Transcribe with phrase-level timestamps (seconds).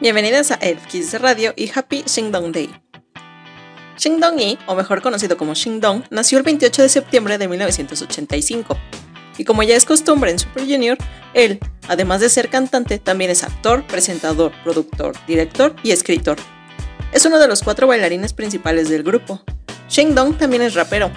[0.00, 2.70] Bienvenidos a Elf Kids Radio y Happy Shingdong Day.
[3.98, 8.78] Shingdong Yi, o mejor conocido como Shingdong, nació el 28 de septiembre de 1985.
[9.38, 10.96] Y como ya es costumbre en Super Junior,
[11.34, 16.36] él, además de ser cantante, también es actor, presentador, productor, director y escritor.
[17.10, 19.42] Es uno de los cuatro bailarines principales del grupo.
[19.88, 21.10] Shingdong también es rapero,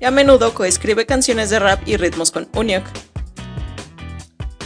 [0.00, 2.84] y a menudo coescribe canciones de rap y ritmos con Unyok,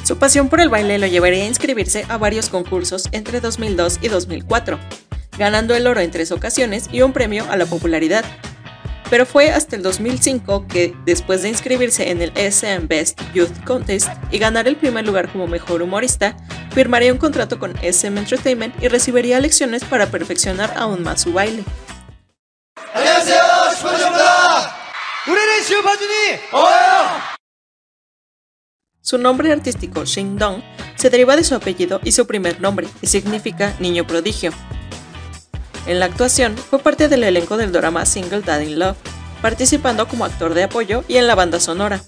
[0.05, 4.09] su pasión por el baile lo llevaría a inscribirse a varios concursos entre 2002 y
[4.09, 4.79] 2004,
[5.39, 8.25] ganando el oro en tres ocasiones y un premio a la popularidad.
[9.11, 14.09] Pero fue hasta el 2005 que, después de inscribirse en el SM Best Youth Contest
[14.31, 16.37] y ganar el primer lugar como mejor humorista,
[16.73, 21.63] firmaría un contrato con SM Entertainment y recibiría lecciones para perfeccionar aún más su baile.
[29.05, 30.63] Su nombre artístico, Shing Dong,
[30.95, 34.53] se deriva de su apellido y su primer nombre, que significa niño prodigio.
[35.87, 38.97] En la actuación, fue parte del elenco del drama Single Dad in Love,
[39.43, 42.01] participando como actor de apoyo y en la banda sonora.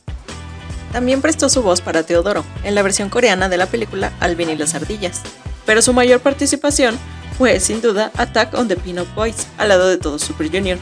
[0.93, 4.57] También prestó su voz para Teodoro, en la versión coreana de la película Alvin y
[4.57, 5.21] las ardillas,
[5.67, 6.97] pero su mayor participación
[7.37, 10.79] fue, sin duda, Attack on the Peanut Boys, al lado de todo Super Junior.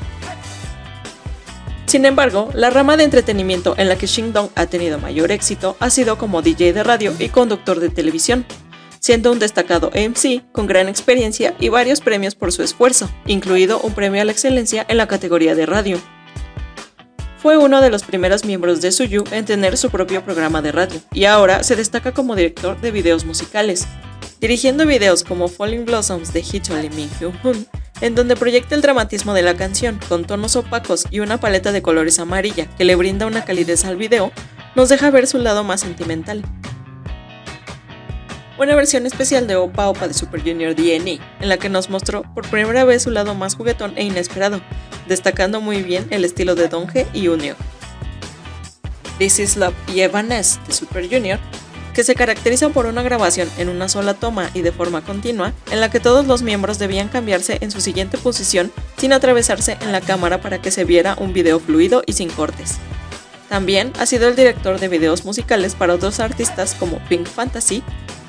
[1.93, 5.91] Sin embargo, la rama de entretenimiento en la que Dong ha tenido mayor éxito ha
[5.91, 8.47] sido como DJ de radio y conductor de televisión,
[8.99, 13.93] siendo un destacado MC con gran experiencia y varios premios por su esfuerzo, incluido un
[13.93, 16.01] premio a la excelencia en la categoría de radio.
[17.37, 20.99] Fue uno de los primeros miembros de Suyu en tener su propio programa de radio
[21.13, 23.87] y ahora se destaca como director de videos musicales,
[24.41, 27.67] dirigiendo videos como Falling Blossoms de Hichol Min Hyun
[28.03, 31.83] en donde proyecta el dramatismo de la canción con tonos opacos y una paleta de
[31.83, 34.33] colores amarilla que le brinda una calidez al video,
[34.75, 36.43] nos deja ver su lado más sentimental.
[38.59, 42.23] Una versión especial de Opa Opa de Super Junior DNA, en la que nos mostró
[42.35, 44.61] por primera vez su lado más juguetón e inesperado,
[45.07, 47.55] destacando muy bien el estilo de Donge y Unio.
[49.19, 51.39] This Is Love y Evanes de Super Junior
[51.95, 55.81] que se caracteriza por una grabación en una sola toma y de forma continua, en
[55.81, 60.01] la que todos los miembros debían cambiarse en su siguiente posición sin atravesarse en la
[60.01, 62.79] cámara para que se viera un video fluido y sin cortes.
[63.49, 67.83] También ha sido el director de videos musicales para otros artistas como Pink Fantasy,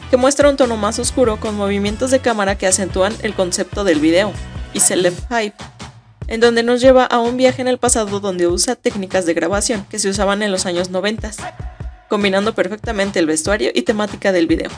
[0.09, 3.99] que muestra un tono más oscuro con movimientos de cámara que acentúan el concepto del
[3.99, 4.33] video,
[4.73, 5.55] y Celeb Hype,
[6.27, 9.85] en donde nos lleva a un viaje en el pasado donde usa técnicas de grabación
[9.89, 11.31] que se usaban en los años 90
[12.13, 14.69] combinando perfectamente el vestuario y temática del video.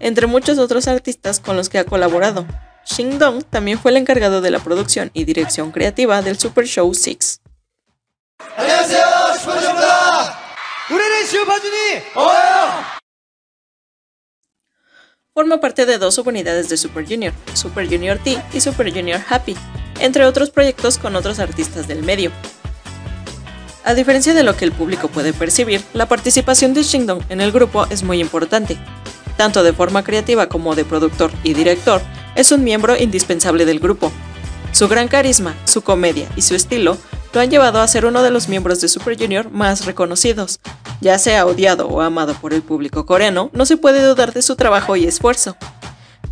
[0.00, 2.44] Entre muchos otros artistas con los que ha colaborado,
[2.84, 6.92] Shing Dong también fue el encargado de la producción y dirección creativa del Super Show
[6.92, 7.40] 6.
[15.32, 19.56] Forma parte de dos subunidades de Super Junior, Super Junior T y Super Junior Happy,
[20.00, 22.30] entre otros proyectos con otros artistas del medio,
[23.84, 27.52] a diferencia de lo que el público puede percibir, la participación de Shingdong en el
[27.52, 28.78] grupo es muy importante.
[29.36, 32.02] Tanto de forma creativa como de productor y director,
[32.34, 34.12] es un miembro indispensable del grupo.
[34.72, 36.98] Su gran carisma, su comedia y su estilo
[37.32, 40.60] lo han llevado a ser uno de los miembros de Super Junior más reconocidos.
[41.00, 44.56] Ya sea odiado o amado por el público coreano, no se puede dudar de su
[44.56, 45.56] trabajo y esfuerzo.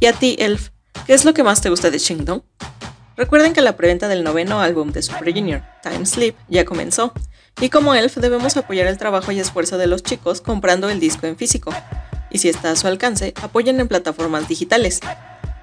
[0.00, 0.70] ¿Y a ti, Elf?
[1.06, 2.42] ¿Qué es lo que más te gusta de Shingdong?
[3.16, 7.12] Recuerden que la preventa del noveno álbum de Super Junior, Time Sleep, ya comenzó,
[7.60, 11.26] y como Elf debemos apoyar el trabajo y esfuerzo de los chicos comprando el disco
[11.26, 11.72] en físico.
[12.30, 15.00] Y si está a su alcance, apoyen en plataformas digitales.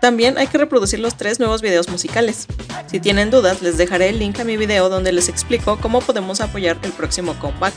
[0.02, 2.48] También hay que reproducir los tres nuevos videos musicales.
[2.88, 6.42] Si tienen dudas, les dejaré el link a mi video donde les explico cómo podemos
[6.42, 7.74] apoyar el próximo comeback.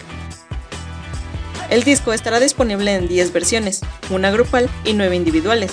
[1.70, 5.72] El disco estará disponible en 10 versiones, una grupal y 9 individuales.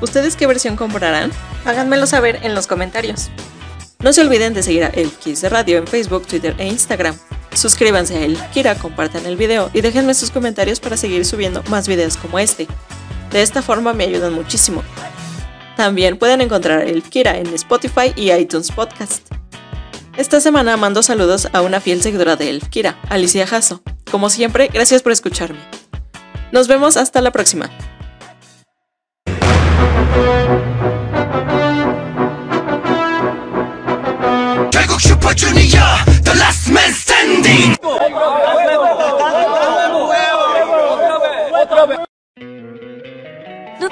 [0.00, 1.32] ¿Ustedes qué versión comprarán?
[1.64, 3.30] Háganmelo saber en los comentarios.
[4.00, 7.16] No se olviden de seguir a El Kiss Radio en Facebook, Twitter e Instagram.
[7.54, 11.88] Suscríbanse a El Kira, compartan el video y déjenme sus comentarios para seguir subiendo más
[11.88, 12.66] videos como este.
[13.30, 14.82] De esta forma me ayudan muchísimo.
[15.76, 19.28] También pueden encontrar El Kira en Spotify y iTunes Podcast.
[20.16, 24.68] Esta semana mando saludos a una fiel seguidora de El Kira, Alicia Jasso, Como siempre,
[24.72, 25.58] gracias por escucharme.
[26.52, 27.68] Nos vemos hasta la próxima.